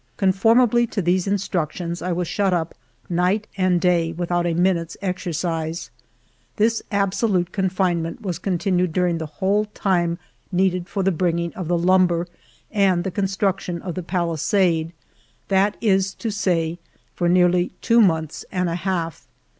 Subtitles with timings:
[0.17, 2.73] Conformably to these instructions, I was shut up
[3.07, 5.91] night and day without a minute*s exercise.
[6.55, 10.17] This absolute confinement was continued during the whole time
[10.51, 12.25] needed for the bringing of the lum ber
[12.71, 14.91] and the construction of the palisade;
[15.49, 16.79] that is to say,
[17.13, 19.27] for nearly two months and a half.